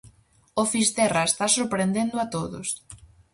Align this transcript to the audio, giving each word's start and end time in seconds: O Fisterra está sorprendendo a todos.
O 0.61 0.63
Fisterra 0.71 1.21
está 1.25 1.45
sorprendendo 1.55 2.15
a 2.19 2.25
todos. 2.35 2.67